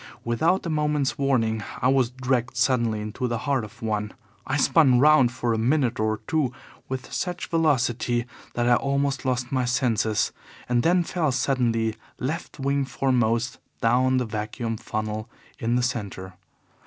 Without 0.23 0.65
a 0.65 0.69
moment's 0.71 1.19
warning 1.19 1.63
I 1.79 1.87
was 1.89 2.09
dragged 2.09 2.57
suddenly 2.57 3.01
into 3.01 3.27
the 3.27 3.37
heart 3.37 3.63
of 3.63 3.83
one. 3.83 4.13
I 4.47 4.57
spun 4.57 4.97
round 4.99 5.31
for 5.31 5.53
a 5.53 5.59
minute 5.59 5.99
or 5.99 6.21
two 6.25 6.51
with 6.89 7.13
such 7.13 7.49
velocity 7.49 8.25
that 8.55 8.67
I 8.67 8.73
almost 8.77 9.25
lost 9.25 9.51
my 9.51 9.65
senses, 9.65 10.31
and 10.67 10.81
then 10.81 11.03
fell 11.03 11.31
suddenly, 11.31 11.97
left 12.17 12.59
wing 12.59 12.83
foremost, 12.83 13.59
down 13.79 14.17
the 14.17 14.25
vacuum 14.25 14.75
funnel 14.77 15.29
in 15.59 15.75
the 15.75 15.83
centre. 15.83 16.33